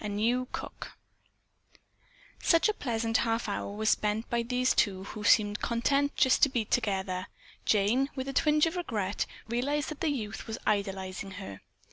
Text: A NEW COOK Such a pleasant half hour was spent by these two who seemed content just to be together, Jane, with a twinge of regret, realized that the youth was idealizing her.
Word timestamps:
A 0.00 0.08
NEW 0.08 0.46
COOK 0.52 0.92
Such 2.40 2.68
a 2.68 2.72
pleasant 2.72 3.16
half 3.16 3.48
hour 3.48 3.74
was 3.74 3.90
spent 3.90 4.30
by 4.30 4.44
these 4.44 4.72
two 4.72 5.02
who 5.02 5.24
seemed 5.24 5.58
content 5.62 6.14
just 6.14 6.44
to 6.44 6.48
be 6.48 6.64
together, 6.64 7.26
Jane, 7.64 8.08
with 8.14 8.28
a 8.28 8.32
twinge 8.32 8.66
of 8.66 8.76
regret, 8.76 9.26
realized 9.48 9.88
that 9.88 9.98
the 10.00 10.06
youth 10.10 10.46
was 10.46 10.58
idealizing 10.64 11.32
her. 11.42 11.60